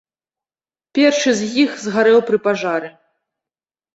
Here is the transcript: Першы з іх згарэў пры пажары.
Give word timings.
Першы 0.97 1.33
з 1.41 1.49
іх 1.63 1.75
згарэў 1.83 2.19
пры 2.29 2.37
пажары. 2.47 2.89